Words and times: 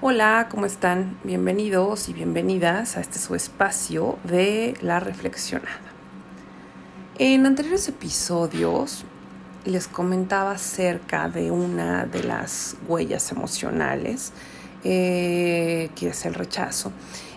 Hola, 0.00 0.46
¿cómo 0.48 0.64
están? 0.64 1.18
Bienvenidos 1.24 2.08
y 2.08 2.12
bienvenidas 2.12 2.96
a 2.96 3.00
este 3.00 3.18
su 3.18 3.34
espacio 3.34 4.16
de 4.22 4.74
la 4.80 5.00
reflexionada. 5.00 5.80
En 7.18 7.44
anteriores 7.46 7.88
episodios 7.88 9.04
les 9.64 9.88
comentaba 9.88 10.52
acerca 10.52 11.28
de 11.28 11.50
una 11.50 12.06
de 12.06 12.22
las 12.22 12.76
huellas 12.86 13.32
emocionales, 13.32 14.32
eh, 14.84 15.90
que 15.96 16.10
es 16.10 16.26
el 16.26 16.34
rechazo, 16.34 16.92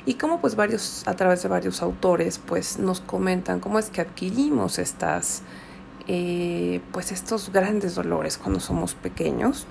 y 0.05 0.14
cómo 0.14 0.39
pues 0.39 0.55
varios, 0.55 1.02
a 1.07 1.16
través 1.16 1.41
de 1.41 1.50
varios 1.50 1.82
autores, 1.82 2.38
pues 2.38 2.78
nos 2.78 3.02
comentan 3.02 3.59
cómo 3.59 3.80
es 3.80 3.89
que 3.89 4.02
adquirimos 4.02 4.78
estas, 4.78 5.41
eh, 6.07 6.80
pues 6.91 7.12
estos 7.12 7.52
grandes 7.52 7.96
dolores 7.96 8.38
cuando 8.38 8.59
somos 8.59 8.93
pequeños 8.93 9.66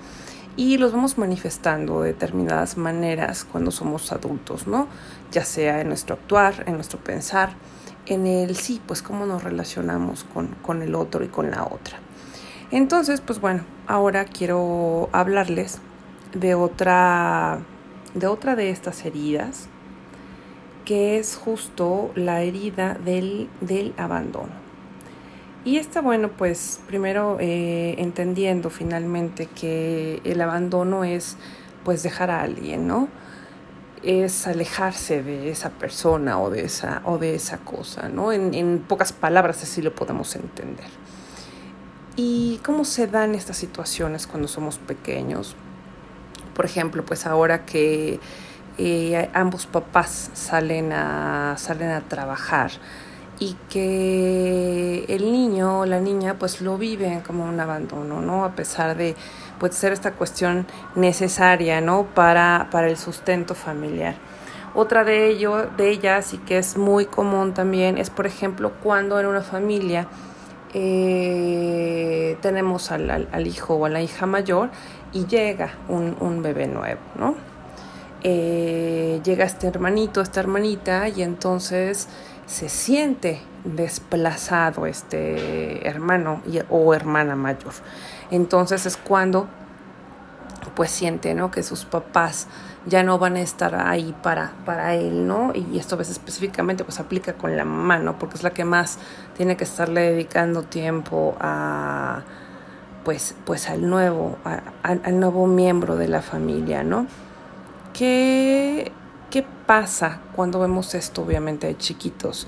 y 0.57 0.77
los 0.77 0.91
vamos 0.91 1.17
manifestando 1.17 2.01
de 2.01 2.13
determinadas 2.13 2.77
maneras 2.77 3.45
cuando 3.49 3.71
somos 3.71 4.11
adultos, 4.11 4.67
¿no? 4.67 4.87
Ya 5.31 5.45
sea 5.45 5.81
en 5.81 5.87
nuestro 5.87 6.15
actuar, 6.15 6.63
en 6.67 6.75
nuestro 6.75 6.99
pensar, 6.99 7.53
en 8.05 8.27
el 8.27 8.55
sí, 8.55 8.81
pues 8.85 9.01
cómo 9.01 9.25
nos 9.25 9.43
relacionamos 9.43 10.25
con, 10.33 10.47
con 10.61 10.81
el 10.81 10.95
otro 10.95 11.23
y 11.23 11.27
con 11.27 11.51
la 11.51 11.63
otra. 11.63 11.97
Entonces, 12.71 13.21
pues 13.21 13.39
bueno, 13.39 13.63
ahora 13.87 14.25
quiero 14.25 15.09
hablarles 15.11 15.79
de 16.33 16.55
otra, 16.55 17.59
de 18.13 18.27
otra 18.27 18.55
de 18.55 18.69
estas 18.69 19.05
heridas, 19.05 19.67
que 20.85 21.19
es 21.19 21.35
justo 21.35 22.11
la 22.15 22.41
herida 22.41 22.95
del, 22.95 23.49
del 23.61 23.93
abandono. 23.97 24.60
Y 25.63 25.77
está 25.77 26.01
bueno, 26.01 26.29
pues 26.29 26.79
primero 26.87 27.37
eh, 27.39 27.95
entendiendo 27.99 28.69
finalmente 28.69 29.45
que 29.45 30.21
el 30.23 30.41
abandono 30.41 31.03
es 31.03 31.37
pues 31.83 32.03
dejar 32.03 32.31
a 32.31 32.41
alguien, 32.41 32.87
¿no? 32.87 33.09
Es 34.01 34.47
alejarse 34.47 35.21
de 35.21 35.51
esa 35.51 35.69
persona 35.69 36.39
o 36.39 36.49
de 36.49 36.65
esa, 36.65 37.01
o 37.05 37.19
de 37.19 37.35
esa 37.35 37.59
cosa, 37.59 38.09
¿no? 38.09 38.31
En, 38.31 38.55
en 38.55 38.79
pocas 38.79 39.13
palabras 39.13 39.61
así 39.61 39.81
lo 39.83 39.93
podemos 39.93 40.35
entender. 40.35 40.87
¿Y 42.15 42.59
cómo 42.65 42.83
se 42.83 43.07
dan 43.07 43.35
estas 43.35 43.57
situaciones 43.57 44.27
cuando 44.27 44.47
somos 44.47 44.79
pequeños? 44.79 45.55
Por 46.55 46.65
ejemplo, 46.65 47.05
pues 47.05 47.25
ahora 47.25 47.65
que 47.65 48.19
eh, 48.77 49.29
ambos 49.33 49.65
papás 49.65 50.31
salen 50.33 50.91
a, 50.91 51.55
salen 51.57 51.91
a 51.91 52.01
trabajar, 52.01 52.71
y 53.41 53.57
que 53.69 55.03
el 55.09 55.31
niño 55.31 55.79
o 55.79 55.85
la 55.87 55.99
niña 55.99 56.35
pues 56.37 56.61
lo 56.61 56.77
viven 56.77 57.21
como 57.21 57.43
un 57.43 57.59
abandono, 57.59 58.21
¿no? 58.21 58.45
A 58.45 58.51
pesar 58.51 58.95
de 58.95 59.15
pues, 59.59 59.73
ser 59.73 59.93
esta 59.93 60.11
cuestión 60.11 60.67
necesaria, 60.93 61.81
¿no? 61.81 62.05
Para, 62.05 62.67
para 62.69 62.87
el 62.87 62.97
sustento 62.97 63.55
familiar. 63.55 64.13
Otra 64.75 65.03
de, 65.03 65.27
ello, 65.27 65.67
de 65.75 65.89
ellas 65.89 66.35
y 66.35 66.37
que 66.37 66.59
es 66.59 66.77
muy 66.77 67.07
común 67.07 67.55
también 67.55 67.97
es, 67.97 68.11
por 68.11 68.27
ejemplo, 68.27 68.73
cuando 68.83 69.19
en 69.19 69.25
una 69.25 69.41
familia 69.41 70.07
eh, 70.75 72.37
tenemos 72.41 72.91
al, 72.91 73.27
al, 73.31 73.47
hijo 73.47 73.73
o 73.73 73.85
a 73.87 73.89
la 73.89 74.03
hija 74.03 74.27
mayor 74.27 74.69
y 75.13 75.25
llega 75.25 75.73
un, 75.89 76.15
un 76.19 76.43
bebé 76.43 76.67
nuevo, 76.67 77.01
¿no? 77.17 77.33
Eh, 78.23 79.19
llega 79.23 79.45
este 79.45 79.65
hermanito, 79.65 80.21
esta 80.21 80.41
hermanita 80.41 81.09
y 81.09 81.23
entonces 81.23 82.07
se 82.51 82.67
siente 82.67 83.41
desplazado 83.63 84.85
este 84.85 85.87
hermano 85.87 86.41
o 86.69 86.93
hermana 86.93 87.37
mayor. 87.37 87.71
Entonces 88.29 88.85
es 88.85 88.97
cuando 88.97 89.47
pues 90.75 90.91
siente, 90.91 91.33
¿no? 91.33 91.49
Que 91.49 91.63
sus 91.63 91.85
papás 91.85 92.47
ya 92.85 93.03
no 93.03 93.17
van 93.19 93.37
a 93.37 93.41
estar 93.41 93.73
ahí 93.75 94.13
para, 94.21 94.51
para 94.65 94.95
él, 94.95 95.27
¿no? 95.27 95.53
Y 95.55 95.79
esto 95.79 95.95
veces 95.95 96.17
específicamente 96.17 96.83
pues 96.83 96.99
aplica 96.99 97.33
con 97.33 97.55
la 97.55 97.63
mamá, 97.63 97.99
¿no? 97.99 98.19
Porque 98.19 98.35
es 98.35 98.43
la 98.43 98.49
que 98.49 98.65
más 98.65 98.99
tiene 99.37 99.55
que 99.55 99.63
estarle 99.63 100.01
dedicando 100.11 100.63
tiempo 100.63 101.37
a 101.39 102.23
pues, 103.05 103.33
pues 103.45 103.69
al 103.69 103.89
nuevo, 103.89 104.37
al 104.83 105.19
nuevo 105.19 105.47
miembro 105.47 105.95
de 105.95 106.09
la 106.09 106.21
familia, 106.21 106.83
¿no? 106.83 107.07
Que 107.93 108.91
¿Qué 109.31 109.45
pasa 109.65 110.19
cuando 110.35 110.59
vemos 110.59 110.93
esto, 110.93 111.21
obviamente, 111.21 111.65
de 111.65 111.77
chiquitos? 111.77 112.47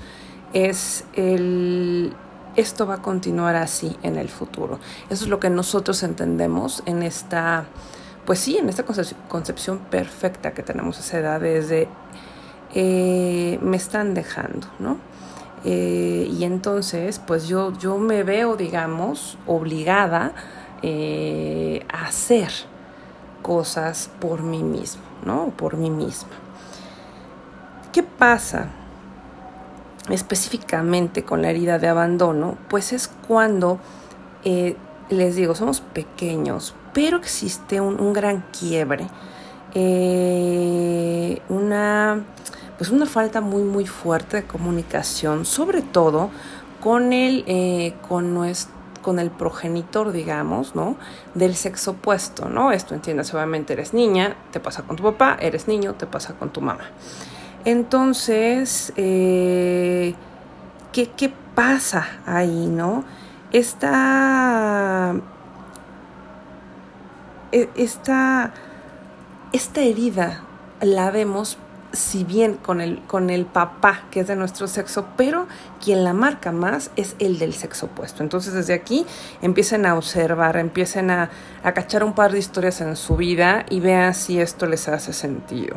Es 0.52 1.06
el, 1.14 2.12
esto 2.56 2.86
va 2.86 2.96
a 2.96 3.02
continuar 3.02 3.56
así 3.56 3.96
en 4.02 4.18
el 4.18 4.28
futuro. 4.28 4.78
Eso 5.08 5.24
es 5.24 5.30
lo 5.30 5.40
que 5.40 5.48
nosotros 5.48 6.02
entendemos 6.02 6.82
en 6.84 7.02
esta, 7.02 7.64
pues 8.26 8.38
sí, 8.38 8.58
en 8.58 8.68
esta 8.68 8.84
concepción 8.84 9.78
perfecta 9.90 10.52
que 10.52 10.62
tenemos 10.62 10.98
esa 10.98 11.18
edad 11.18 11.40
desde 11.40 11.88
eh, 12.74 13.58
me 13.62 13.78
están 13.78 14.12
dejando, 14.12 14.66
¿no? 14.78 14.98
Eh, 15.64 16.28
y 16.30 16.44
entonces, 16.44 17.18
pues 17.18 17.48
yo, 17.48 17.72
yo 17.78 17.96
me 17.96 18.24
veo, 18.24 18.56
digamos, 18.56 19.38
obligada 19.46 20.32
eh, 20.82 21.86
a 21.90 22.08
hacer 22.08 22.50
cosas 23.40 24.10
por 24.20 24.42
mí 24.42 24.62
mismo, 24.62 25.02
¿no? 25.24 25.50
Por 25.56 25.78
mí 25.78 25.88
misma. 25.88 26.43
¿Qué 27.94 28.02
pasa 28.02 28.70
específicamente 30.10 31.22
con 31.22 31.42
la 31.42 31.50
herida 31.50 31.78
de 31.78 31.86
abandono? 31.86 32.58
Pues 32.68 32.92
es 32.92 33.06
cuando, 33.28 33.78
eh, 34.42 34.74
les 35.10 35.36
digo, 35.36 35.54
somos 35.54 35.80
pequeños, 35.80 36.74
pero 36.92 37.18
existe 37.18 37.80
un, 37.80 38.12
gran 38.12 38.46
quiebre, 38.50 39.06
eh, 39.74 41.40
una, 41.48 42.24
pues 42.78 42.90
una 42.90 43.06
falta 43.06 43.40
muy, 43.40 43.62
muy 43.62 43.86
fuerte 43.86 44.38
de 44.38 44.42
comunicación, 44.44 45.44
sobre 45.44 45.80
todo 45.80 46.30
con 46.80 47.12
el, 47.12 47.44
eh, 47.46 47.94
con 48.08 48.34
nuestro 48.34 48.74
con 49.02 49.18
el 49.18 49.30
progenitor, 49.30 50.12
digamos, 50.12 50.74
¿no? 50.74 50.96
Del 51.34 51.54
sexo 51.54 51.90
opuesto, 51.90 52.48
¿no? 52.48 52.72
Esto 52.72 52.94
entiendes, 52.94 53.34
obviamente 53.34 53.74
eres 53.74 53.92
niña, 53.92 54.34
te 54.50 54.60
pasa 54.60 54.82
con 54.82 54.96
tu 54.96 55.02
papá, 55.02 55.36
eres 55.40 55.68
niño, 55.68 55.92
te 55.92 56.06
pasa 56.06 56.32
con 56.32 56.50
tu 56.50 56.62
mamá. 56.62 56.84
Entonces, 57.64 58.92
eh, 58.96 60.14
¿qué, 60.92 61.32
pasa 61.54 62.06
ahí, 62.26 62.66
no? 62.66 63.04
Esta, 63.52 65.14
e, 67.52 67.68
esta, 67.76 68.52
esta 69.52 69.80
herida 69.80 70.42
la 70.80 71.10
vemos 71.10 71.56
si 71.92 72.24
bien 72.24 72.54
con 72.54 72.80
el, 72.80 73.00
con 73.06 73.30
el 73.30 73.46
papá 73.46 74.02
que 74.10 74.20
es 74.20 74.26
de 74.26 74.36
nuestro 74.36 74.66
sexo, 74.66 75.06
pero 75.16 75.46
quien 75.82 76.04
la 76.04 76.12
marca 76.12 76.52
más 76.52 76.90
es 76.96 77.16
el 77.18 77.38
del 77.38 77.54
sexo 77.54 77.86
opuesto. 77.86 78.22
Entonces 78.22 78.52
desde 78.52 78.74
aquí 78.74 79.06
empiecen 79.40 79.86
a 79.86 79.94
observar, 79.94 80.56
empiecen 80.56 81.10
a, 81.10 81.30
a 81.62 81.72
cachar 81.72 82.04
un 82.04 82.14
par 82.14 82.32
de 82.32 82.40
historias 82.40 82.80
en 82.80 82.96
su 82.96 83.16
vida 83.16 83.64
y 83.70 83.80
vean 83.80 84.12
si 84.12 84.40
esto 84.40 84.66
les 84.66 84.88
hace 84.88 85.12
sentido. 85.12 85.76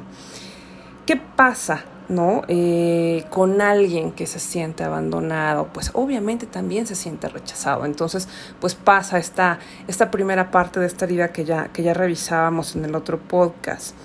¿Qué 1.07 1.15
pasa? 1.15 1.85
¿no? 2.09 2.43
Eh, 2.47 3.25
con 3.29 3.61
alguien 3.61 4.11
que 4.11 4.27
se 4.27 4.39
siente 4.39 4.83
abandonado, 4.83 5.67
pues 5.73 5.91
obviamente 5.93 6.45
también 6.45 6.87
se 6.87 6.95
siente 6.95 7.27
rechazado. 7.27 7.85
Entonces, 7.85 8.27
pues 8.59 8.75
pasa 8.75 9.17
esta, 9.17 9.59
esta 9.87 10.09
primera 10.11 10.51
parte 10.51 10.79
de 10.79 10.85
esta 10.85 11.05
herida 11.05 11.31
que 11.31 11.43
ya, 11.43 11.67
que 11.69 11.83
ya 11.83 11.93
revisábamos 11.93 12.75
en 12.75 12.85
el 12.85 12.95
otro 12.95 13.19
podcast. 13.19 13.95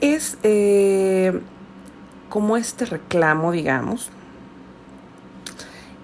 Es 0.00 0.38
eh, 0.42 1.40
como 2.28 2.56
este 2.56 2.84
reclamo, 2.84 3.52
digamos, 3.52 4.10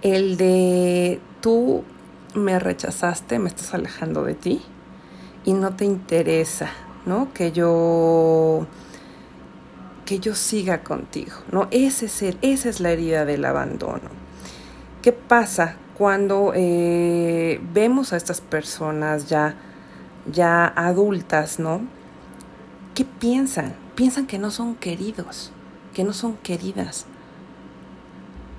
el 0.03 0.37
de 0.37 1.21
tú 1.41 1.85
me 2.35 2.59
rechazaste, 2.59 3.39
me 3.39 3.49
estás 3.49 3.75
alejando 3.75 4.25
de 4.25 4.35
ti 4.35 4.63
y 5.45 5.53
no 5.53 5.75
te 5.75 5.85
interesa, 5.85 6.71
¿no? 7.05 7.33
Que 7.33 7.53
yo 7.53 8.67
que 10.05 10.19
yo 10.19 10.35
siga 10.35 10.83
contigo, 10.83 11.37
¿no? 11.51 11.69
Es 11.71 12.03
esa 12.03 12.35
es 12.43 12.81
la 12.81 12.91
herida 12.91 13.25
del 13.25 13.45
abandono. 13.45 14.11
¿Qué 15.01 15.13
pasa 15.13 15.77
cuando 15.97 16.53
eh, 16.55 17.61
vemos 17.73 18.13
a 18.13 18.17
estas 18.17 18.41
personas 18.41 19.29
ya, 19.29 19.57
ya 20.31 20.67
adultas, 20.67 21.59
¿no? 21.59 21.83
¿Qué 22.95 23.05
piensan? 23.05 23.75
Piensan 23.95 24.27
que 24.27 24.39
no 24.39 24.51
son 24.51 24.75
queridos, 24.75 25.53
que 25.95 26.05
no 26.05 26.13
son 26.13 26.37
queridas. 26.37 27.07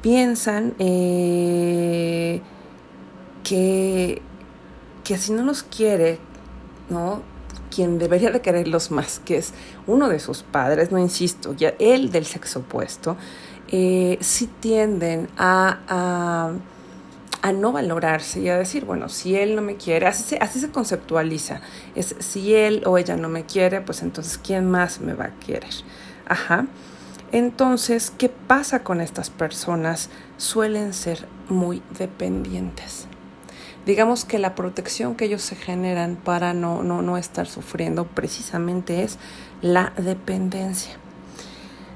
Piensan 0.02 0.74
eh, 0.80 2.42
que, 3.44 4.22
que 5.04 5.18
si 5.18 5.32
no 5.32 5.44
nos 5.44 5.64
quiere, 5.64 6.20
¿no? 6.90 7.22
Quien 7.74 8.00
debería 8.00 8.32
de 8.32 8.42
quererlos 8.42 8.92
más, 8.92 9.20
que 9.20 9.38
es 9.38 9.54
uno 9.88 10.10
de 10.10 10.20
sus 10.20 10.44
padres, 10.44 10.92
no 10.92 11.00
insisto, 11.00 11.54
ya 11.54 11.74
él 11.80 12.12
del 12.12 12.26
sexo 12.26 12.60
opuesto, 12.60 13.18
eh, 13.70 14.18
sí 14.22 14.50
tienden 14.60 15.30
a, 15.38 16.52
a 17.44 17.52
no 17.52 17.74
valorarse 17.74 18.40
y 18.40 18.48
a 18.48 18.58
decir, 18.58 18.86
bueno, 18.86 19.10
si 19.10 19.36
él 19.36 19.54
no 19.58 19.62
me 19.62 19.76
quiere, 19.76 20.08
así 20.08 20.24
se, 20.24 20.38
así 20.38 20.62
se 20.62 20.70
conceptualiza, 20.70 21.60
es 21.94 22.16
si 22.20 22.56
él 22.56 22.84
o 22.86 22.98
ella 22.98 23.18
no 23.18 23.28
me 23.28 23.46
quiere, 23.46 23.82
pues 23.82 24.02
entonces, 24.02 24.40
¿quién 24.42 24.72
más 24.72 25.02
me 25.02 25.14
va 25.14 25.26
a 25.26 25.40
querer? 25.40 25.74
Ajá. 26.26 26.68
Entonces, 27.34 28.14
¿qué 28.18 28.30
pasa 28.30 28.84
con 28.84 29.02
estas 29.02 29.30
personas? 29.30 30.10
Suelen 30.38 30.94
ser 30.94 31.28
muy 31.50 31.82
dependientes. 31.98 33.08
Digamos 33.86 34.26
que 34.26 34.40
la 34.40 34.56
protección 34.56 35.16
que 35.16 35.26
ellos 35.26 35.42
se 35.42 35.56
generan 35.56 36.16
para 36.16 36.54
no, 36.54 36.84
no, 36.84 37.02
no 37.02 37.18
estar 37.18 37.48
sufriendo 37.48 38.06
precisamente 38.06 39.04
es 39.04 39.18
la 39.62 39.94
dependencia. 39.98 40.96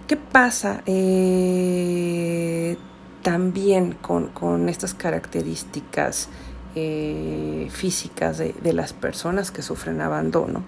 ¿Qué 0.07 0.15
pasa? 0.15 0.83
Eh, 0.85 2.77
también 3.21 3.91
con, 4.01 4.69
estas 4.69 4.93
características 4.93 6.29
eh, 6.75 7.67
físicas 7.71 8.37
de, 8.37 8.73
las 8.73 8.93
personas 8.93 9.51
que 9.51 9.61
sufren 9.61 9.99
abandono, 9.99 10.63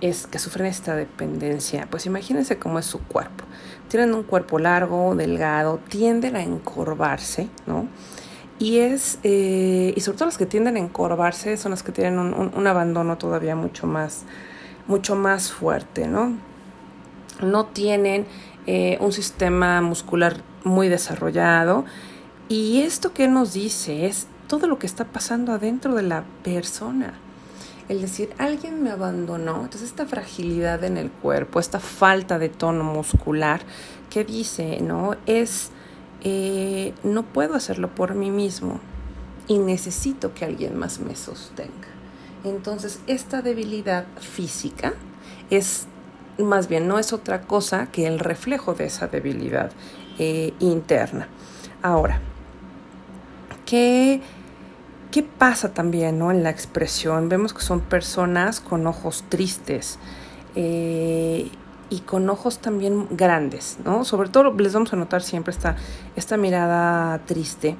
es 0.00 0.26
que 0.26 0.38
sufren 0.38 0.68
esta 0.68 0.96
dependencia. 0.96 1.86
Pues 1.90 2.06
imagínense 2.06 2.58
cómo 2.58 2.78
es 2.78 2.86
su 2.86 3.00
cuerpo. 3.00 3.44
Tienen 3.88 4.14
un 4.14 4.22
cuerpo 4.22 4.58
largo, 4.58 5.14
delgado, 5.14 5.78
tienden 5.90 6.34
a 6.34 6.42
encorvarse, 6.42 7.50
¿no? 7.66 7.88
Y 8.58 8.78
es, 8.78 9.18
eh, 9.22 9.92
y 9.94 10.00
sobre 10.00 10.18
todo 10.18 10.26
las 10.26 10.38
que 10.38 10.46
tienden 10.46 10.76
a 10.76 10.78
encorvarse 10.78 11.56
son 11.56 11.72
las 11.72 11.82
que 11.82 11.92
tienen 11.92 12.18
un, 12.18 12.66
abandono 12.66 13.18
todavía 13.18 13.54
mucho 13.54 13.86
más, 13.86 14.24
mucho 14.86 15.14
más 15.14 15.52
fuerte, 15.52 16.08
¿no? 16.08 16.38
No 17.42 17.66
tienen 17.66 18.26
eh, 18.66 18.96
un 19.00 19.12
sistema 19.12 19.82
muscular 19.82 20.42
muy 20.64 20.88
desarrollado. 20.88 21.84
Y 22.48 22.80
esto 22.80 23.12
que 23.12 23.28
nos 23.28 23.52
dice 23.52 24.06
es 24.06 24.26
todo 24.46 24.66
lo 24.66 24.78
que 24.78 24.86
está 24.86 25.04
pasando 25.04 25.52
adentro 25.52 25.94
de 25.94 26.02
la 26.02 26.24
persona. 26.42 27.14
El 27.88 28.00
decir, 28.00 28.30
alguien 28.38 28.82
me 28.82 28.90
abandonó, 28.90 29.62
entonces 29.62 29.82
esta 29.82 30.06
fragilidad 30.06 30.82
en 30.82 30.96
el 30.96 31.10
cuerpo, 31.10 31.60
esta 31.60 31.78
falta 31.78 32.38
de 32.38 32.48
tono 32.48 32.82
muscular, 32.82 33.60
que 34.10 34.24
dice, 34.24 34.80
¿no? 34.80 35.14
Es, 35.26 35.70
eh, 36.28 36.92
no 37.04 37.22
puedo 37.22 37.54
hacerlo 37.54 37.94
por 37.94 38.16
mí 38.16 38.32
mismo 38.32 38.80
y 39.46 39.60
necesito 39.60 40.34
que 40.34 40.44
alguien 40.44 40.76
más 40.76 40.98
me 40.98 41.14
sostenga. 41.14 41.86
Entonces, 42.42 42.98
esta 43.06 43.42
debilidad 43.42 44.06
física 44.18 44.94
es, 45.50 45.86
más 46.36 46.66
bien, 46.66 46.88
no 46.88 46.98
es 46.98 47.12
otra 47.12 47.42
cosa 47.42 47.92
que 47.92 48.08
el 48.08 48.18
reflejo 48.18 48.74
de 48.74 48.86
esa 48.86 49.06
debilidad 49.06 49.70
eh, 50.18 50.52
interna. 50.58 51.28
Ahora, 51.80 52.20
¿qué, 53.64 54.20
¿qué 55.12 55.22
pasa 55.22 55.74
también 55.74 56.18
¿no? 56.18 56.32
en 56.32 56.42
la 56.42 56.50
expresión? 56.50 57.28
Vemos 57.28 57.54
que 57.54 57.62
son 57.62 57.82
personas 57.82 58.58
con 58.58 58.84
ojos 58.88 59.22
tristes. 59.28 60.00
Eh, 60.56 61.52
y 61.90 62.00
con 62.00 62.28
ojos 62.28 62.58
también 62.58 63.06
grandes, 63.10 63.78
¿no? 63.84 64.04
Sobre 64.04 64.28
todo 64.28 64.52
les 64.52 64.72
vamos 64.72 64.92
a 64.92 64.96
notar 64.96 65.22
siempre 65.22 65.52
esta, 65.52 65.76
esta 66.16 66.36
mirada 66.36 67.18
triste. 67.26 67.76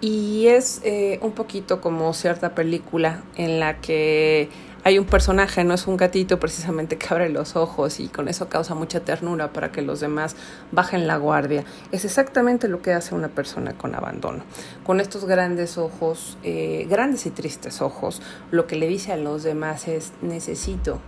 Y 0.00 0.46
es 0.46 0.80
eh, 0.82 1.18
un 1.20 1.32
poquito 1.32 1.82
como 1.82 2.14
cierta 2.14 2.54
película 2.54 3.22
en 3.36 3.60
la 3.60 3.80
que 3.80 4.48
hay 4.82 4.98
un 4.98 5.04
personaje, 5.04 5.62
no 5.62 5.74
es 5.74 5.86
un 5.86 5.98
gatito 5.98 6.40
precisamente 6.40 6.96
que 6.96 7.06
abre 7.10 7.28
los 7.28 7.54
ojos 7.54 8.00
y 8.00 8.08
con 8.08 8.28
eso 8.28 8.48
causa 8.48 8.74
mucha 8.74 9.00
ternura 9.00 9.52
para 9.52 9.72
que 9.72 9.82
los 9.82 10.00
demás 10.00 10.36
bajen 10.72 11.06
la 11.06 11.18
guardia. 11.18 11.64
Es 11.92 12.06
exactamente 12.06 12.66
lo 12.66 12.80
que 12.80 12.94
hace 12.94 13.14
una 13.14 13.28
persona 13.28 13.74
con 13.74 13.94
abandono. 13.94 14.42
Con 14.84 15.00
estos 15.00 15.26
grandes 15.26 15.76
ojos, 15.76 16.38
eh, 16.42 16.86
grandes 16.88 17.26
y 17.26 17.30
tristes 17.30 17.82
ojos, 17.82 18.22
lo 18.50 18.66
que 18.66 18.76
le 18.76 18.86
dice 18.86 19.12
a 19.12 19.18
los 19.18 19.42
demás 19.42 19.86
es 19.86 20.12
necesito 20.22 20.98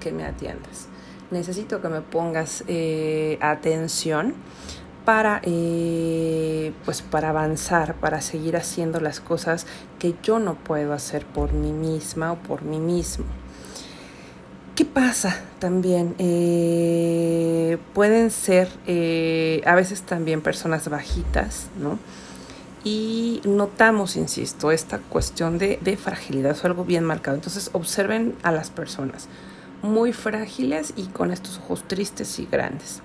que 0.00 0.12
me 0.12 0.24
atiendas, 0.24 0.88
necesito 1.30 1.80
que 1.80 1.88
me 1.88 2.00
pongas 2.00 2.64
eh, 2.68 3.38
atención 3.40 4.34
para, 5.04 5.40
eh, 5.44 6.72
pues 6.84 7.02
para 7.02 7.30
avanzar, 7.30 7.94
para 7.94 8.20
seguir 8.20 8.56
haciendo 8.56 9.00
las 9.00 9.20
cosas 9.20 9.66
que 9.98 10.14
yo 10.22 10.38
no 10.38 10.54
puedo 10.54 10.92
hacer 10.92 11.26
por 11.26 11.52
mí 11.52 11.72
misma 11.72 12.32
o 12.32 12.36
por 12.36 12.62
mí 12.62 12.78
mismo. 12.78 13.26
¿Qué 14.74 14.84
pasa 14.84 15.40
también? 15.60 16.16
Eh, 16.18 17.78
pueden 17.92 18.30
ser 18.30 18.68
eh, 18.86 19.62
a 19.66 19.74
veces 19.74 20.02
también 20.02 20.40
personas 20.40 20.88
bajitas, 20.88 21.68
¿no? 21.78 21.98
Y 22.82 23.40
notamos, 23.44 24.16
insisto, 24.16 24.72
esta 24.72 24.98
cuestión 24.98 25.58
de, 25.58 25.78
de 25.80 25.96
fragilidad, 25.96 26.52
es 26.52 26.64
algo 26.64 26.84
bien 26.84 27.04
marcado. 27.04 27.36
Entonces 27.36 27.70
observen 27.72 28.34
a 28.42 28.50
las 28.50 28.70
personas 28.70 29.28
muy 29.84 30.12
frágiles 30.12 30.94
y 30.96 31.06
con 31.06 31.30
estos 31.30 31.58
ojos 31.58 31.86
tristes 31.86 32.38
y 32.38 32.46
grandes. 32.46 33.02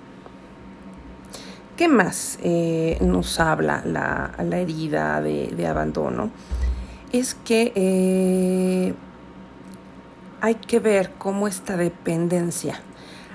¿Qué 1.77 1.87
más 1.87 2.39
eh, 2.41 2.97
nos 3.01 3.39
habla 3.39 3.83
la, 3.85 4.33
herida 4.57 5.21
de, 5.21 5.67
abandono? 5.67 6.31
Es 7.11 7.35
que 7.35 7.71
eh, 7.75 8.93
hay 10.41 10.55
que 10.55 10.79
ver 10.79 11.11
cómo 11.17 11.47
esta 11.47 11.77
dependencia 11.77 12.81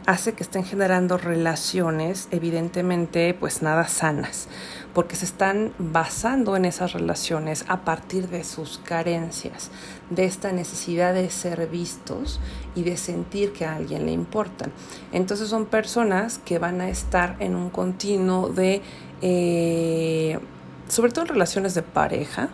hace 0.06 0.34
que 0.34 0.42
estén 0.42 0.64
generando 0.64 1.16
relaciones 1.16 2.28
evidentemente 2.30 3.34
pues 3.34 3.62
nada 3.62 3.88
sanas, 3.88 4.48
porque 4.94 5.16
se 5.16 5.24
están 5.24 5.72
basando 5.78 6.56
en 6.56 6.64
esas 6.64 6.92
relaciones 6.92 7.64
a 7.68 7.84
partir 7.84 8.28
de 8.28 8.44
sus 8.44 8.78
carencias, 8.78 9.70
de 10.08 10.24
esta 10.24 10.52
necesidad 10.52 11.12
de 11.12 11.28
ser 11.30 11.66
vistos 11.66 12.40
y 12.76 12.84
de 12.84 12.96
sentir 12.96 13.52
que 13.52 13.64
a 13.64 13.74
alguien 13.74 14.06
le 14.06 14.12
importan. 14.12 14.72
Entonces 15.12 15.48
son 15.48 15.66
personas 15.66 16.38
que 16.38 16.58
van 16.58 16.80
a 16.80 16.88
estar 16.88 17.36
en 17.40 17.56
un 17.56 17.70
continuo 17.70 18.48
de, 18.48 18.82
eh, 19.20 20.38
sobre 20.88 21.10
todo 21.10 21.22
en 21.22 21.28
relaciones 21.28 21.74
de 21.74 21.82
pareja, 21.82 22.50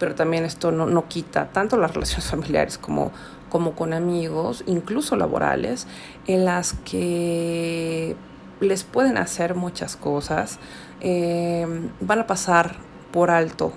pero 0.00 0.16
también 0.16 0.44
esto 0.44 0.72
no, 0.72 0.86
no 0.86 1.06
quita 1.08 1.52
tanto 1.52 1.76
las 1.76 1.94
relaciones 1.94 2.26
familiares 2.30 2.76
como, 2.76 3.12
como 3.50 3.76
con 3.76 3.92
amigos, 3.92 4.64
incluso 4.66 5.14
laborales, 5.14 5.86
en 6.26 6.44
las 6.44 6.72
que 6.72 8.16
les 8.60 8.84
pueden 8.84 9.16
hacer 9.16 9.54
muchas 9.54 9.96
cosas, 9.96 10.58
eh, 11.00 11.66
van 12.00 12.18
a 12.20 12.26
pasar 12.26 12.76
por 13.12 13.30
alto 13.30 13.72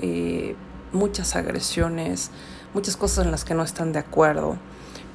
eh, 0.00 0.54
muchas 0.92 1.36
agresiones, 1.36 2.30
muchas 2.74 2.96
cosas 2.96 3.24
en 3.24 3.30
las 3.30 3.44
que 3.44 3.54
no 3.54 3.62
están 3.62 3.92
de 3.92 3.98
acuerdo, 3.98 4.56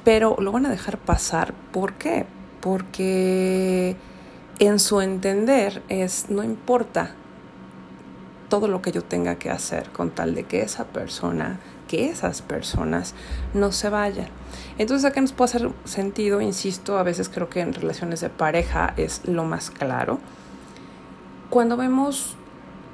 pero 0.04 0.36
lo 0.38 0.52
van 0.52 0.66
a 0.66 0.70
dejar 0.70 0.98
pasar. 0.98 1.54
¿Por 1.72 1.94
qué? 1.94 2.26
Porque 2.60 3.96
en 4.58 4.78
su 4.78 5.00
entender 5.00 5.82
es, 5.88 6.30
no 6.30 6.42
importa 6.42 7.14
todo 8.48 8.68
lo 8.68 8.82
que 8.82 8.92
yo 8.92 9.02
tenga 9.02 9.36
que 9.36 9.50
hacer 9.50 9.90
con 9.90 10.10
tal 10.10 10.34
de 10.34 10.44
que 10.44 10.62
esa 10.62 10.84
persona, 10.84 11.58
que 11.88 12.08
esas 12.08 12.42
personas 12.42 13.14
no 13.52 13.72
se 13.72 13.88
vayan. 13.88 14.28
Entonces 14.78 15.04
acá 15.04 15.20
nos 15.20 15.32
puede 15.32 15.50
hacer 15.56 15.70
sentido, 15.84 16.40
insisto, 16.40 16.98
a 16.98 17.02
veces 17.02 17.28
creo 17.28 17.48
que 17.48 17.60
en 17.60 17.72
relaciones 17.72 18.20
de 18.20 18.30
pareja 18.30 18.94
es 18.96 19.22
lo 19.24 19.44
más 19.44 19.70
claro. 19.70 20.20
Cuando 21.54 21.76
vemos 21.76 22.34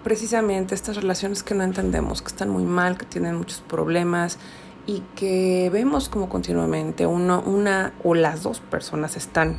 precisamente 0.04 0.74
estas 0.74 0.94
relaciones 0.94 1.42
que 1.42 1.54
no 1.54 1.64
entendemos, 1.64 2.20
que 2.20 2.28
están 2.28 2.50
muy 2.50 2.64
mal, 2.64 2.98
que 2.98 3.06
tienen 3.06 3.34
muchos 3.36 3.62
problemas 3.62 4.38
y 4.86 5.02
que 5.16 5.70
vemos 5.72 6.10
como 6.10 6.28
continuamente 6.28 7.06
uno, 7.06 7.40
una 7.40 7.94
o 8.04 8.14
las 8.14 8.42
dos 8.42 8.60
personas 8.60 9.16
están 9.16 9.56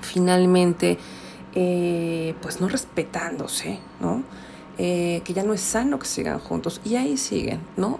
finalmente 0.00 0.96
eh, 1.56 2.36
pues 2.40 2.60
no 2.60 2.68
respetándose, 2.68 3.80
¿no? 3.98 4.22
Eh, 4.78 5.20
que 5.24 5.32
ya 5.32 5.42
no 5.42 5.52
es 5.52 5.60
sano 5.60 5.98
que 5.98 6.06
sigan 6.06 6.38
juntos 6.38 6.80
y 6.84 6.94
ahí 6.94 7.16
siguen, 7.16 7.58
¿no? 7.76 7.98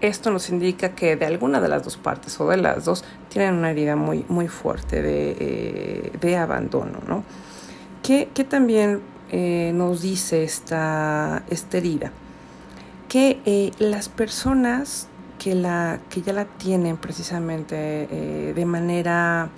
Esto 0.00 0.32
nos 0.32 0.50
indica 0.50 0.96
que 0.96 1.14
de 1.14 1.26
alguna 1.26 1.60
de 1.60 1.68
las 1.68 1.84
dos 1.84 1.96
partes 1.96 2.40
o 2.40 2.48
de 2.48 2.56
las 2.56 2.84
dos 2.84 3.04
tienen 3.28 3.54
una 3.54 3.70
herida 3.70 3.94
muy, 3.94 4.24
muy 4.28 4.48
fuerte 4.48 5.00
de, 5.00 6.10
eh, 6.20 6.36
abandono, 6.36 6.98
¿no? 7.06 7.22
Que, 8.02 8.26
también 8.48 9.02
eh, 9.30 9.72
nos 9.74 10.02
dice 10.02 10.44
esta, 10.44 11.42
esta 11.50 11.78
herida? 11.78 12.12
Que 13.08 13.72
las 13.78 14.08
personas 14.08 15.08
que, 15.38 15.54
la, 15.54 16.00
que 16.10 16.22
ya 16.22 16.32
la 16.32 16.44
tienen 16.44 16.96
precisamente 16.96 18.54
de 18.54 18.64
manera 18.66 19.50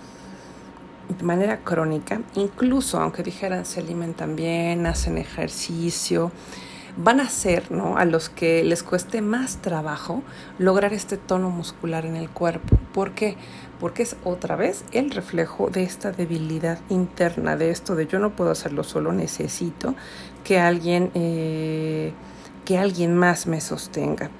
de 1.19 1.25
manera 1.25 1.59
crónica, 1.59 2.21
incluso 2.35 2.99
aunque 3.01 3.23
dijeran 3.23 3.67
se 3.67 3.81
alimentan 3.81 4.37
bien, 4.37 4.87
hacen 4.87 5.19
ejercicio, 5.19 6.33
van 6.97 7.21
a 7.21 7.29
ser, 7.29 7.71
¿no? 7.71 7.97
A 7.97 8.05
los 8.05 8.29
que 8.29 8.63
les 8.65 8.83
cueste 8.83 9.23
más 9.23 9.57
trabajo 9.57 10.23
lograr 10.59 10.93
este 10.93 11.17
tono 11.17 11.51
muscular 11.51 12.05
en 12.05 12.17
el 12.17 12.29
cuerpo. 12.29 12.77
¿Por 12.93 13.13
qué? 13.13 13.37
Porque 13.81 14.03
es 14.03 14.17
otra 14.25 14.57
vez 14.57 14.85
el 14.93 15.11
reflejo 15.11 15.71
de 15.71 15.83
esta 15.83 16.13
debilidad 16.13 16.79
interna, 16.89 17.57
de 17.57 17.71
esto 17.71 17.95
de 17.97 18.07
yo 18.07 18.19
no 18.19 18.31
puedo 18.31 18.51
hacerlo 18.51 18.85
solo, 18.85 19.13
necesito 19.13 19.95
que 20.45 20.59
alguien, 20.59 21.11
eh, 21.15 22.13
que 22.65 22.79
alguien 22.79 23.17
más 23.17 23.47
me 23.47 23.61
sostenga. 23.61 24.31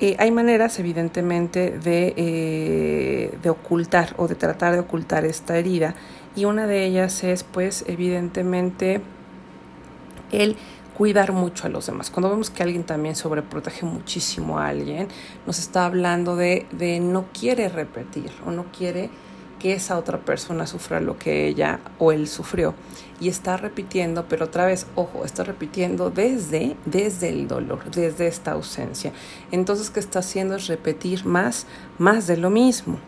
Eh, 0.00 0.16
hay 0.18 0.30
maneras, 0.30 0.78
evidentemente, 0.78 1.78
de, 1.78 2.14
eh, 2.16 3.38
de 3.42 3.50
ocultar 3.50 4.14
o 4.16 4.28
de 4.28 4.34
tratar 4.34 4.72
de 4.72 4.80
ocultar 4.80 5.26
esta 5.26 5.58
herida 5.58 5.94
y 6.34 6.46
una 6.46 6.66
de 6.66 6.86
ellas 6.86 7.22
es, 7.22 7.44
pues, 7.44 7.84
evidentemente, 7.86 9.02
el 10.32 10.56
cuidar 11.00 11.32
mucho 11.32 11.66
a 11.66 11.70
los 11.70 11.86
demás. 11.86 12.10
Cuando 12.10 12.28
vemos 12.28 12.50
que 12.50 12.62
alguien 12.62 12.84
también 12.84 13.16
sobreprotege 13.16 13.86
muchísimo 13.86 14.58
a 14.58 14.66
alguien, 14.66 15.08
nos 15.46 15.58
está 15.58 15.86
hablando 15.86 16.36
de, 16.36 16.66
de 16.72 17.00
no 17.00 17.24
quiere 17.32 17.70
repetir 17.70 18.30
o 18.44 18.50
no 18.50 18.66
quiere 18.70 19.08
que 19.58 19.72
esa 19.72 19.96
otra 19.96 20.18
persona 20.18 20.66
sufra 20.66 21.00
lo 21.00 21.16
que 21.16 21.48
ella 21.48 21.80
o 21.98 22.12
él 22.12 22.28
sufrió. 22.28 22.74
Y 23.18 23.30
está 23.30 23.56
repitiendo, 23.56 24.26
pero 24.28 24.44
otra 24.44 24.66
vez, 24.66 24.86
ojo, 24.94 25.24
está 25.24 25.42
repitiendo 25.42 26.10
desde, 26.10 26.76
desde 26.84 27.30
el 27.30 27.48
dolor, 27.48 27.90
desde 27.90 28.26
esta 28.26 28.52
ausencia. 28.52 29.14
Entonces, 29.52 29.88
¿qué 29.88 30.00
está 30.00 30.18
haciendo? 30.18 30.56
Es 30.56 30.66
repetir 30.66 31.24
más, 31.24 31.64
más 31.96 32.26
de 32.26 32.36
lo 32.36 32.50
mismo. 32.50 32.98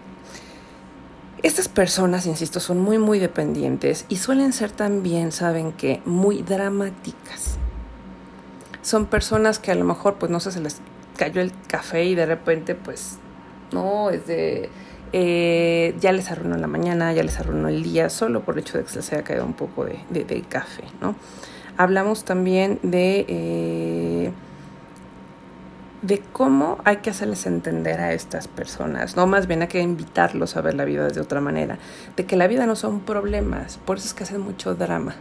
Estas 1.42 1.68
personas, 1.68 2.24
insisto, 2.24 2.58
son 2.58 2.80
muy, 2.80 2.96
muy 2.96 3.18
dependientes 3.18 4.06
y 4.08 4.16
suelen 4.16 4.54
ser 4.54 4.70
también, 4.70 5.30
¿saben 5.30 5.72
qué? 5.72 6.00
Muy 6.06 6.40
dramáticas. 6.40 7.58
Son 8.82 9.06
personas 9.06 9.58
que 9.58 9.70
a 9.70 9.74
lo 9.74 9.84
mejor, 9.84 10.14
pues 10.14 10.30
no 10.30 10.40
sé, 10.40 10.52
se 10.52 10.60
les 10.60 10.80
cayó 11.16 11.40
el 11.40 11.52
café 11.68 12.04
y 12.04 12.14
de 12.14 12.26
repente, 12.26 12.74
pues, 12.74 13.18
no, 13.72 14.10
es 14.10 14.26
de... 14.26 14.68
Eh, 15.14 15.94
ya 16.00 16.10
les 16.12 16.30
arruinó 16.30 16.56
la 16.56 16.66
mañana, 16.66 17.12
ya 17.12 17.22
les 17.22 17.38
arruinó 17.38 17.68
el 17.68 17.82
día, 17.82 18.08
solo 18.08 18.40
por 18.40 18.54
el 18.54 18.60
hecho 18.60 18.78
de 18.78 18.84
que 18.84 18.90
se 18.90 18.96
les 18.96 19.12
haya 19.12 19.22
caído 19.22 19.44
un 19.44 19.52
poco 19.52 19.84
de, 19.84 19.98
de, 20.10 20.42
café, 20.42 20.84
¿no? 21.00 21.14
Hablamos 21.76 22.24
también 22.24 22.78
de... 22.82 23.24
Eh, 23.28 24.32
de 26.02 26.20
cómo 26.32 26.78
hay 26.84 26.96
que 26.96 27.10
hacerles 27.10 27.46
entender 27.46 28.00
a 28.00 28.12
estas 28.12 28.48
personas, 28.48 29.16
no 29.16 29.28
más 29.28 29.46
bien 29.46 29.62
hay 29.62 29.68
que 29.68 29.80
invitarlos 29.80 30.56
a 30.56 30.60
ver 30.60 30.74
la 30.74 30.84
vida 30.84 31.06
de 31.06 31.20
otra 31.20 31.40
manera, 31.40 31.78
de 32.16 32.26
que 32.26 32.36
la 32.36 32.48
vida 32.48 32.66
no 32.66 32.74
son 32.74 33.00
problemas, 33.00 33.78
por 33.78 33.98
eso 33.98 34.08
es 34.08 34.14
que 34.14 34.24
hacen 34.24 34.40
mucho 34.40 34.74
drama. 34.74 35.14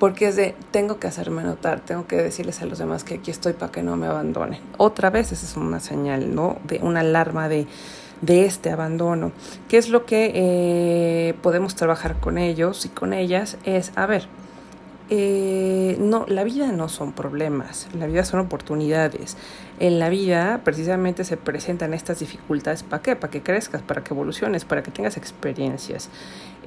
Porque 0.00 0.28
es 0.28 0.34
de, 0.34 0.56
tengo 0.72 0.98
que 0.98 1.06
hacerme 1.06 1.44
notar, 1.44 1.80
tengo 1.80 2.06
que 2.06 2.16
decirles 2.16 2.62
a 2.62 2.66
los 2.66 2.78
demás 2.78 3.04
que 3.04 3.14
aquí 3.14 3.30
estoy 3.30 3.52
para 3.52 3.70
que 3.70 3.82
no 3.82 3.96
me 3.96 4.06
abandonen. 4.06 4.60
Otra 4.78 5.10
vez 5.10 5.30
esa 5.30 5.46
es 5.46 5.56
una 5.56 5.78
señal, 5.78 6.34
¿no? 6.34 6.56
De 6.64 6.80
una 6.82 7.00
alarma 7.00 7.48
de, 7.48 7.66
de 8.22 8.46
este 8.46 8.70
abandono. 8.70 9.30
¿Qué 9.68 9.76
es 9.76 9.90
lo 9.90 10.06
que 10.06 10.32
eh, 10.34 11.34
podemos 11.42 11.74
trabajar 11.74 12.18
con 12.18 12.38
ellos 12.38 12.86
y 12.86 12.88
con 12.88 13.12
ellas? 13.12 13.58
Es, 13.64 13.92
a 13.94 14.06
ver, 14.06 14.26
eh, 15.10 15.96
no, 15.98 16.24
la 16.28 16.44
vida 16.44 16.72
no 16.72 16.88
son 16.88 17.12
problemas, 17.12 17.88
la 17.92 18.06
vida 18.06 18.24
son 18.24 18.40
oportunidades. 18.40 19.36
En 19.80 19.98
la 19.98 20.08
vida 20.08 20.62
precisamente 20.64 21.24
se 21.24 21.36
presentan 21.36 21.92
estas 21.92 22.20
dificultades. 22.20 22.84
¿Para 22.84 23.02
qué? 23.02 23.16
Para 23.16 23.30
que 23.30 23.42
crezcas, 23.42 23.82
para 23.82 24.02
que 24.02 24.14
evoluciones, 24.14 24.64
para 24.64 24.82
que 24.82 24.90
tengas 24.90 25.16
experiencias. 25.16 26.08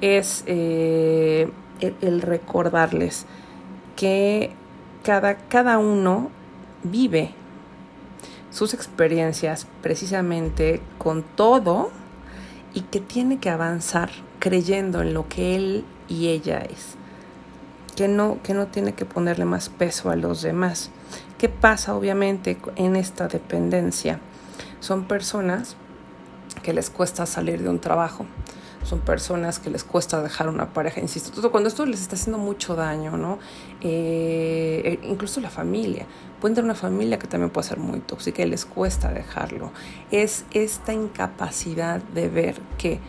Es 0.00 0.44
eh, 0.46 1.50
el, 1.80 2.22
recordarles 2.22 3.26
que 3.96 4.52
cada, 5.02 5.36
cada 5.36 5.78
uno 5.78 6.30
vive 6.82 7.34
sus 8.50 8.74
experiencias 8.74 9.66
precisamente 9.82 10.80
con 10.98 11.22
todo 11.22 11.90
y 12.72 12.82
que 12.82 13.00
tiene 13.00 13.38
que 13.38 13.50
avanzar 13.50 14.10
creyendo 14.38 15.02
en 15.02 15.14
lo 15.14 15.28
que 15.28 15.56
él 15.56 15.84
y 16.08 16.28
ella 16.28 16.58
es 16.58 16.96
que 17.94 18.08
no, 18.08 18.38
que 18.42 18.54
no 18.54 18.66
tiene 18.66 18.94
que 18.94 19.04
ponerle 19.04 19.44
más 19.44 19.68
peso 19.68 20.10
a 20.10 20.16
los 20.16 20.42
demás. 20.42 20.90
¿Qué 21.38 21.48
pasa 21.48 21.94
obviamente 21.94 22.58
en 22.76 22.96
esta 22.96 23.28
dependencia? 23.28 24.20
Son 24.80 25.04
personas 25.04 25.76
que 26.62 26.72
les 26.72 26.90
cuesta 26.90 27.26
salir 27.26 27.62
de 27.62 27.68
un 27.68 27.80
trabajo, 27.80 28.26
son 28.84 29.00
personas 29.00 29.58
que 29.58 29.70
les 29.70 29.82
cuesta 29.84 30.22
dejar 30.22 30.48
una 30.48 30.72
pareja, 30.72 31.00
insisto, 31.00 31.30
todo 31.30 31.50
cuando 31.50 31.68
esto 31.68 31.86
les 31.86 32.00
está 32.00 32.16
haciendo 32.16 32.38
mucho 32.38 32.76
daño, 32.76 33.16
¿no? 33.16 33.38
Eh, 33.80 34.82
eh, 34.84 35.00
incluso 35.08 35.40
la 35.40 35.50
familia, 35.50 36.06
pueden 36.40 36.54
tener 36.54 36.66
una 36.66 36.74
familia 36.74 37.18
que 37.18 37.26
también 37.26 37.50
puede 37.50 37.68
ser 37.68 37.78
muy 37.78 38.00
tóxica 38.00 38.42
y 38.42 38.46
les 38.46 38.64
cuesta 38.66 39.10
dejarlo. 39.10 39.72
Es 40.10 40.44
esta 40.52 40.92
incapacidad 40.92 42.02
de 42.02 42.28
ver 42.28 42.60
que 42.78 43.00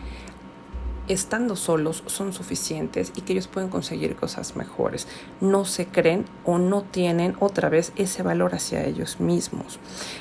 estando 1.08 1.54
solos 1.56 2.02
son 2.06 2.32
suficientes 2.32 3.12
y 3.14 3.20
que 3.20 3.32
ellos 3.32 3.46
pueden 3.46 3.68
conseguir 3.68 4.16
cosas 4.16 4.56
mejores. 4.56 5.06
No 5.40 5.64
se 5.64 5.86
creen 5.86 6.24
o 6.44 6.58
no 6.58 6.82
tienen 6.82 7.36
otra 7.40 7.68
vez 7.68 7.92
ese 7.96 8.22
valor 8.22 8.54
hacia 8.54 8.84
ellos 8.84 9.20
mismos. 9.20 9.78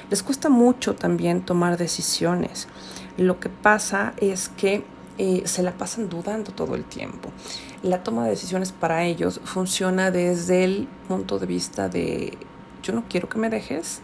Les 0.10 0.22
cuesta 0.22 0.50
mucho 0.50 0.96
también 0.96 1.42
tomar 1.42 1.78
decisiones. 1.78 2.68
Lo 3.18 3.40
que 3.40 3.50
pasa 3.50 4.14
es 4.18 4.50
que 4.50 4.84
eh, 5.18 5.44
se 5.46 5.64
la 5.64 5.72
pasan 5.78 6.10
dudando 6.10 6.52
todo 6.52 6.76
el 6.76 6.84
tiempo. 6.84 7.30
La 7.84 8.04
toma 8.04 8.24
de 8.24 8.32
decisiones 8.32 8.72
para 8.72 9.04
ellos 9.04 9.42
funciona 9.44 10.12
desde 10.12 10.64
el 10.64 10.88
punto 11.08 11.40
de 11.40 11.46
vista 11.46 11.90
de 11.90 12.38
yo 12.84 12.94
no 12.94 13.04
quiero 13.10 13.28
que 13.30 13.40
me 13.40 13.50
dejes, 13.50 14.02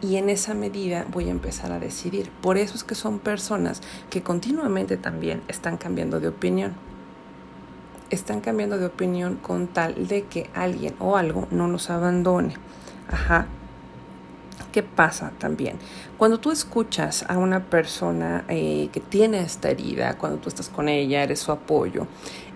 y 0.00 0.16
en 0.16 0.30
esa 0.30 0.54
medida 0.54 1.06
voy 1.10 1.28
a 1.28 1.32
empezar 1.32 1.72
a 1.72 1.80
decidir. 1.80 2.30
Por 2.40 2.56
eso 2.56 2.74
es 2.74 2.84
que 2.84 2.94
son 2.94 3.18
personas 3.18 3.82
que 4.10 4.22
continuamente 4.22 4.96
también 4.96 5.42
están 5.48 5.76
cambiando 5.76 6.20
de 6.20 6.28
opinión. 6.28 6.74
Están 8.10 8.40
cambiando 8.40 8.78
de 8.78 8.86
opinión 8.86 9.36
con 9.36 9.66
tal 9.66 10.08
de 10.08 10.24
que 10.24 10.48
alguien 10.54 10.94
o 10.98 11.16
algo 11.16 11.46
no 11.50 11.68
nos 11.68 11.90
abandone. 11.90 12.54
Ajá. 13.10 13.48
¿Qué 14.72 14.82
pasa 14.82 15.32
también? 15.38 15.78
Cuando 16.18 16.40
tú 16.40 16.50
escuchas 16.50 17.24
a 17.26 17.38
una 17.38 17.64
persona 17.64 18.44
eh, 18.48 18.90
que 18.92 19.00
tiene 19.00 19.40
esta 19.40 19.70
herida, 19.70 20.18
cuando 20.18 20.38
tú 20.38 20.50
estás 20.50 20.68
con 20.68 20.90
ella, 20.90 21.22
eres 21.22 21.40
su 21.40 21.52
apoyo, 21.52 22.06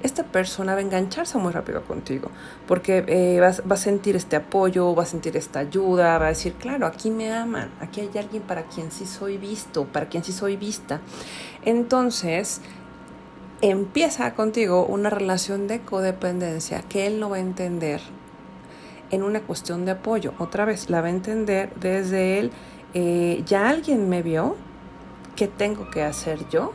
esta 0.03 0.23
persona 0.25 0.75
va 0.75 0.81
a 0.81 0.83
engancharse 0.83 1.39
muy 1.39 1.53
rápido 1.53 1.83
contigo, 1.85 2.31
porque 2.67 3.05
eh, 3.07 3.41
va, 3.41 3.49
a 3.49 3.77
sentir 3.79 4.15
este 4.17 4.37
apoyo, 4.37 4.95
va 4.95 5.05
a 5.05 5.07
sentir 5.07 5.39
esta 5.39 5.61
ayuda, 5.61 6.19
va 6.19 6.27
a 6.27 6.29
decir, 6.31 6.53
claro, 6.55 6.87
aquí 6.87 7.11
me 7.11 7.33
aman, 7.33 7.71
aquí 7.81 8.03
hay 8.03 8.11
alguien 8.19 8.43
para 8.43 8.65
quien 8.65 8.91
sí 8.91 9.07
soy 9.07 9.39
visto, 9.39 9.87
para 9.87 10.09
quien 10.11 10.23
sí 10.23 10.33
soy 10.33 10.57
vista. 10.57 11.01
Entonces, 11.65 12.61
empieza 13.63 14.35
contigo 14.35 14.85
una 14.85 15.09
relación 15.09 15.67
de 15.67 15.81
codependencia 15.81 16.83
que 16.83 17.07
él 17.07 17.21
no 17.21 17.31
va 17.31 17.37
a 17.37 17.41
entender 17.41 18.03
en 19.13 19.23
una 19.23 19.43
cuestión 19.43 19.85
de 19.85 19.93
apoyo. 19.93 20.35
Otra 20.39 20.65
vez, 20.65 20.91
la 20.91 21.01
va 21.01 21.07
a 21.07 21.11
entender 21.11 21.73
desde 21.77 22.41
él, 22.41 22.51
eh, 22.95 23.43
ya 23.47 23.69
alguien 23.69 24.09
me 24.09 24.23
vio, 24.23 24.57
¿qué 25.37 25.47
tengo 25.47 25.91
que 25.91 26.03
hacer 26.03 26.49
yo? 26.49 26.73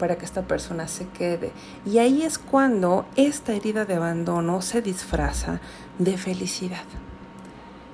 para 0.00 0.16
que 0.16 0.24
esta 0.24 0.42
persona 0.42 0.88
se 0.88 1.06
quede. 1.08 1.52
Y 1.84 1.98
ahí 1.98 2.22
es 2.22 2.38
cuando 2.38 3.04
esta 3.16 3.52
herida 3.52 3.84
de 3.84 3.96
abandono 3.96 4.62
se 4.62 4.80
disfraza 4.80 5.60
de 5.98 6.16
felicidad. 6.16 6.84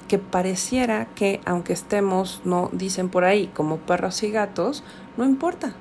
Que 0.07 0.19
pareciera 0.19 1.07
que 1.17 1.41
aunque 1.45 1.73
estemos, 1.73 2.43
no 2.45 2.71
dicen 2.73 3.09
por 3.09 3.25
ahí, 3.25 3.49
como 3.49 3.79
perros 3.79 4.23
y 4.23 4.31
gatos, 4.31 4.85
no 5.17 5.25
importa, 5.25 5.75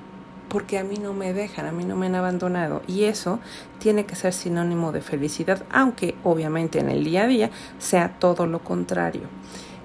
porque 0.48 0.78
a 0.78 0.84
mí 0.84 0.96
no 0.96 1.12
me 1.12 1.32
dejan, 1.32 1.66
a 1.66 1.72
mí 1.72 1.84
no 1.84 1.96
me 1.96 2.06
han 2.06 2.14
abandonado. 2.14 2.82
Y 2.86 3.04
eso 3.04 3.40
tiene 3.78 4.06
que 4.06 4.16
ser 4.16 4.32
sinónimo 4.32 4.92
de 4.92 5.00
felicidad, 5.00 5.64
aunque 5.70 6.14
obviamente 6.24 6.78
en 6.78 6.88
el 6.88 7.04
día 7.04 7.22
a 7.22 7.26
día 7.26 7.50
sea 7.78 8.18
todo 8.18 8.46
lo 8.46 8.60
contrario. 8.60 9.22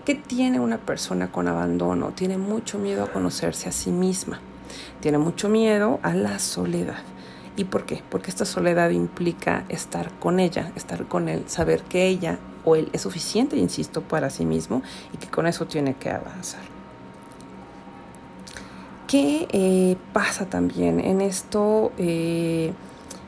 ¿Qué 0.05 0.15
tiene 0.15 0.59
una 0.59 0.77
persona 0.77 1.31
con 1.31 1.47
abandono? 1.47 2.11
Tiene 2.11 2.37
mucho 2.37 2.79
miedo 2.79 3.03
a 3.03 3.11
conocerse 3.11 3.69
a 3.69 3.71
sí 3.71 3.91
misma 3.91 4.39
tiene 4.99 5.17
mucho 5.17 5.49
miedo 5.49 5.99
a 6.03 6.13
la 6.13 6.39
soledad. 6.39 7.03
¿Y 7.57 7.65
por 7.65 7.85
qué? 7.85 8.01
Porque 8.09 8.29
esta 8.29 8.45
soledad 8.45 8.91
implica 8.91 9.65
estar 9.67 10.11
con 10.19 10.39
ella, 10.39 10.71
estar 10.75 11.07
con 11.07 11.27
él, 11.27 11.43
saber 11.47 11.81
que 11.83 12.07
ella 12.07 12.39
o 12.63 12.75
él 12.75 12.89
es 12.93 13.01
suficiente, 13.01 13.57
insisto, 13.57 14.01
para 14.01 14.29
sí 14.29 14.45
mismo 14.45 14.81
y 15.13 15.17
que 15.17 15.27
con 15.27 15.47
eso 15.47 15.65
tiene 15.65 15.95
que 15.95 16.09
avanzar. 16.09 16.80
¿Qué 19.11 19.45
eh, 19.51 19.97
pasa 20.13 20.45
también 20.45 21.01
en 21.01 21.19
esto 21.19 21.91
eh, 21.97 22.71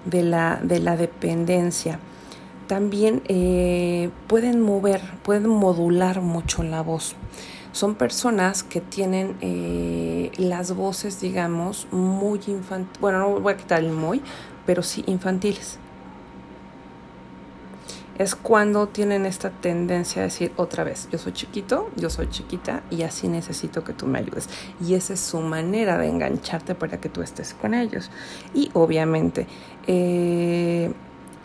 de, 0.06 0.24
la, 0.24 0.58
de 0.64 0.80
la 0.80 0.96
dependencia? 0.96 2.00
También 2.68 3.22
eh, 3.28 4.10
pueden 4.28 4.62
mover, 4.62 5.02
pueden 5.24 5.50
modular 5.50 6.22
mucho 6.22 6.64
la 6.64 6.82
voz 6.82 7.18
son 7.74 7.96
personas 7.96 8.62
que 8.62 8.80
tienen 8.82 10.32
las 10.38 10.76
voces, 10.76 11.20
digamos, 11.20 11.88
muy 11.92 12.40
infantiles, 12.46 13.02
bueno, 13.02 13.18
no 13.18 13.40
voy 13.40 13.54
a 13.54 13.58
quitar 13.58 13.84
el 13.84 13.92
muy, 13.92 14.22
pero 14.68 14.84
sí 14.84 15.04
infantiles. 15.08 15.80
Es 18.18 18.36
cuando 18.36 18.88
tienen 18.88 19.26
esta 19.26 19.50
tendencia 19.50 20.22
a 20.22 20.26
decir 20.26 20.54
otra 20.56 20.84
vez, 20.84 21.10
yo 21.12 21.18
soy 21.18 21.34
chiquito, 21.34 21.90
yo 21.96 22.10
soy 22.10 22.30
chiquita 22.30 22.84
y 22.92 23.02
así 23.04 23.28
necesito 23.28 23.84
que 23.84 23.94
tú 23.94 24.06
me 24.06 24.20
ayudes. 24.20 24.50
Y 24.80 24.94
esa 24.94 25.14
es 25.14 25.20
su 25.20 25.40
manera 25.40 25.98
de 25.98 26.08
engancharte 26.08 26.76
para 26.76 27.00
que 27.00 27.10
tú 27.10 27.22
estés 27.22 27.54
con 27.56 27.74
ellos. 27.74 28.12
Y 28.54 28.70
obviamente 28.74 29.48
eh, 29.88 30.94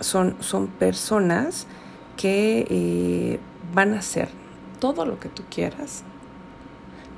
son, 0.01 0.37
son 0.41 0.67
personas 0.67 1.67
que 2.17 2.67
eh, 2.69 3.41
van 3.75 3.95
a 3.95 4.01
hacer 4.01 4.29
todo 4.79 5.07
lo 5.07 5.19
que 5.19 5.29
tú 5.29 5.45
quieras 5.51 6.03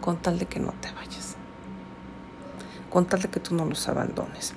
con 0.00 0.16
tal 0.16 0.38
de 0.38 0.46
que 0.46 0.60
no 0.60 0.72
te 0.80 0.90
vayas, 0.92 1.36
con 2.88 3.06
tal 3.06 3.22
de 3.22 3.28
que 3.28 3.40
tú 3.40 3.54
no 3.54 3.64
los 3.64 3.88
abandones. 3.88 4.54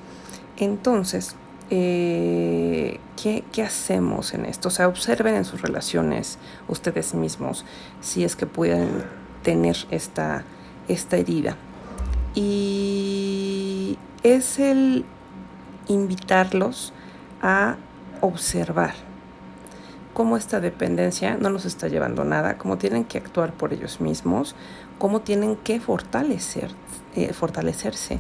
Entonces, 0.57 1.35
eh, 1.75 2.99
¿qué, 3.19 3.43
¿qué, 3.51 3.63
hacemos 3.63 4.35
en 4.35 4.45
esto? 4.45 4.67
O 4.67 4.71
sea, 4.71 4.87
observen 4.87 5.33
en 5.33 5.43
sus 5.43 5.63
relaciones 5.63 6.37
ustedes 6.67 7.15
mismos 7.15 7.65
si 7.99 8.23
es 8.23 8.35
que 8.35 8.45
pueden 8.45 9.03
tener 9.41 9.75
esta, 9.89 10.43
esta 10.87 11.17
herida. 11.17 11.57
Y 12.35 13.97
es 14.21 14.59
el 14.59 15.03
invitarlos 15.87 16.93
a 17.41 17.77
observar 18.21 18.93
cómo 20.13 20.37
esta 20.37 20.59
dependencia 20.59 21.37
no 21.37 21.49
nos 21.49 21.65
está 21.65 21.87
llevando 21.87 22.23
nada, 22.23 22.59
cómo 22.59 22.77
tienen 22.77 23.03
que 23.03 23.17
actuar 23.17 23.51
por 23.51 23.73
ellos 23.73 23.99
mismos, 23.99 24.55
cómo 24.99 25.21
tienen 25.21 25.55
que 25.55 25.79
fortalecer, 25.79 26.69
eh, 27.15 27.33
fortalecerse 27.33 28.19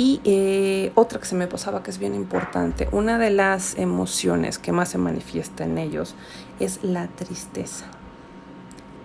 y 0.00 0.18
eh, 0.24 0.92
otra 0.94 1.20
que 1.20 1.26
se 1.26 1.34
me 1.34 1.46
pasaba 1.46 1.82
que 1.82 1.90
es 1.90 1.98
bien 1.98 2.14
importante, 2.14 2.88
una 2.90 3.18
de 3.18 3.28
las 3.28 3.76
emociones 3.76 4.58
que 4.58 4.72
más 4.72 4.88
se 4.88 4.96
manifiesta 4.96 5.64
en 5.64 5.76
ellos 5.76 6.14
es 6.58 6.82
la 6.82 7.06
tristeza. 7.08 7.84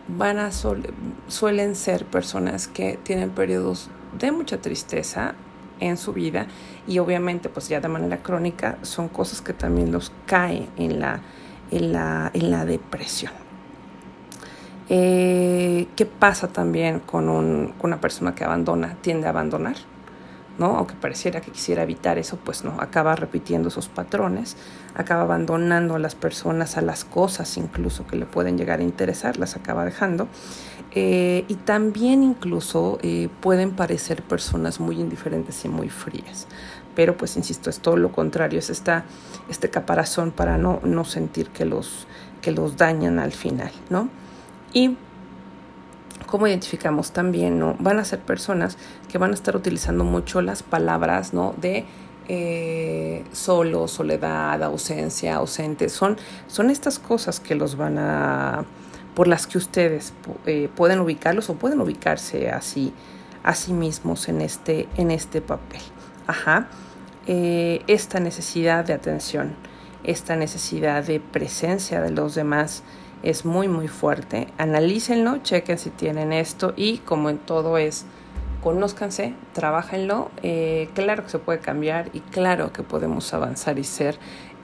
Van 0.08 0.40
a 0.40 0.52
suelen 0.54 1.76
ser 1.76 2.06
personas 2.06 2.70
que 2.70 2.98
tienen 3.04 3.32
periodos 3.32 3.90
de 4.18 4.32
mucha 4.32 4.62
tristeza 4.62 5.36
en 5.82 5.98
su 5.98 6.14
vida 6.14 6.48
y 6.88 7.00
obviamente 7.00 7.50
pues 7.50 7.68
ya 7.68 7.82
de 7.82 7.90
manera 7.90 8.24
crónica 8.24 8.78
son 8.82 9.10
cosas 9.10 9.42
que 9.42 9.52
también 9.52 9.92
los 9.92 10.14
cae 10.26 10.70
en 10.78 11.02
la, 11.02 11.20
en 11.72 11.92
la, 11.92 12.32
en 12.34 12.52
la 12.52 12.64
depresión. 12.64 13.34
Eh, 14.88 15.88
¿Qué 15.98 16.06
pasa 16.06 16.48
también 16.48 17.02
con, 17.02 17.28
un, 17.28 17.74
con 17.78 17.90
una 17.90 18.00
persona 18.00 18.34
que 18.34 18.46
abandona? 18.46 18.96
Tiende 19.02 19.28
a 19.28 19.32
abandonar 19.32 19.76
¿no? 20.58 20.78
Aunque 20.78 20.96
pareciera 20.96 21.42
que 21.42 21.52
quisiera 21.52 21.84
evitar 21.84 22.18
eso, 22.18 22.38
pues 22.38 22.64
no, 22.64 22.80
acaba 22.80 23.16
repitiendo 23.16 23.70
esos 23.70 23.88
patrones, 23.88 24.56
acaba 24.96 25.22
abandonando 25.22 25.96
a 25.96 26.00
las 26.00 26.16
personas, 26.16 26.78
a 26.78 26.82
las 26.82 27.04
cosas 27.04 27.58
incluso 27.58 28.08
que 28.08 28.16
le 28.16 28.26
pueden 28.26 28.58
llegar 28.58 28.80
a 28.80 28.84
interesar, 28.84 29.38
las 29.38 29.56
acaba 29.56 29.86
dejando. 29.86 30.28
Eh, 30.92 31.44
y 31.50 31.56
también 31.56 32.24
incluso 32.24 33.00
eh, 33.02 33.28
pueden 33.42 33.72
parecer 33.72 34.24
personas 34.24 34.80
muy 34.80 35.00
indiferentes 35.00 35.66
y 35.66 35.70
muy 35.70 35.90
frías. 35.90 36.48
Pero 36.96 37.18
pues 37.18 37.36
insisto, 37.36 37.70
es 37.70 37.80
todo 37.80 37.98
lo 37.98 38.14
contrario, 38.14 38.58
es 38.58 38.70
esta, 38.70 39.04
este 39.50 39.70
caparazón 39.70 40.32
para 40.32 40.58
no, 40.58 40.80
no 40.84 41.04
sentir 41.04 41.50
que 41.50 41.66
los, 41.66 42.08
que 42.42 42.52
los 42.52 42.78
dañan 42.78 43.20
al 43.20 43.34
final, 43.34 43.72
¿no? 43.90 44.08
Y 44.72 44.98
¿Cómo 46.36 46.48
identificamos 46.48 47.14
también? 47.14 47.60
¿no? 47.60 47.78
Van 47.80 47.98
a 47.98 48.04
ser 48.04 48.20
personas 48.20 48.78
que 49.10 49.18
van 49.18 49.32
a 49.32 49.36
estar 49.36 49.56
utilizando 49.56 50.04
mucho 50.04 50.42
las 50.42 50.64
palabras 50.64 51.34
¿no? 51.34 51.56
de 51.56 51.86
eh, 52.28 53.24
solo, 53.32 53.88
soledad, 53.88 54.62
ausencia, 54.62 55.36
ausente. 55.36 55.88
Son, 55.88 56.18
son 56.48 56.70
estas 56.70 57.00
cosas 57.00 57.40
que 57.40 57.56
los 57.56 57.78
van 57.78 57.98
a, 57.98 58.66
por 59.16 59.30
las 59.30 59.48
que 59.48 59.58
ustedes 59.58 60.12
eh, 60.46 60.68
pueden 60.76 61.00
ubicarlos 61.00 61.50
o 61.50 61.54
pueden 61.54 61.80
ubicarse 61.80 62.50
así, 62.52 62.92
a 63.42 63.56
sí 63.56 63.72
mismos 63.72 64.28
en 64.28 64.42
este, 64.42 64.90
en 64.98 65.12
este 65.12 65.40
papel. 65.40 65.80
Ajá. 66.28 66.68
Eh, 67.28 67.82
esta 67.88 68.20
necesidad 68.20 68.84
de 68.84 68.92
atención, 68.92 69.56
esta 70.04 70.36
necesidad 70.36 71.06
de 71.06 71.22
presencia 71.22 72.02
de 72.02 72.12
los 72.12 72.36
demás, 72.36 72.84
es 73.26 73.46
muy 73.46 73.68
muy 73.68 73.88
fuerte. 73.88 74.48
Analícenlo, 74.58 75.40
chequen 75.40 75.78
si 75.78 75.90
tienen 75.90 76.32
esto 76.32 76.74
y 76.76 77.00
como 77.00 77.30
en 77.30 77.38
todo 77.38 77.78
es, 77.78 78.06
conózcanse, 78.64 79.34
trabajenlo. 79.54 80.32
Eh, 80.44 80.90
claro 80.94 81.24
que 81.24 81.30
se 81.30 81.40
puede 81.40 81.60
cambiar 81.60 82.10
y 82.14 82.22
claro 82.22 82.72
que 82.72 82.84
podemos 82.84 83.34
avanzar 83.34 83.80
y 83.80 83.84
ser 83.84 84.18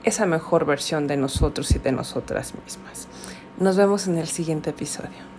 esa 0.04 0.26
mejor 0.26 0.64
versión 0.64 1.06
de 1.06 1.16
nosotros 1.16 1.70
y 1.72 1.78
de 1.78 1.92
nosotras 1.92 2.54
mismas. 2.64 3.08
Nos 3.58 3.76
vemos 3.76 4.06
en 4.06 4.18
el 4.18 4.28
siguiente 4.28 4.70
episodio. 4.70 5.31